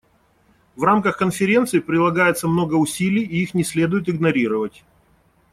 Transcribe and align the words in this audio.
В 0.75 0.81
рамках 0.81 1.15
Конференции 1.17 1.77
прилагается 1.77 2.47
много 2.47 2.73
усилий, 2.73 3.21
и 3.21 3.43
их 3.43 3.53
не 3.53 3.63
следует 3.63 4.09
игнорировать. 4.09 4.83